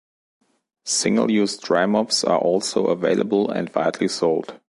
[0.87, 4.59] Single-use dry mops are also available and widely sold.